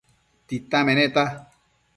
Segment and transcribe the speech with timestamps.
[0.47, 1.25] Tita meneta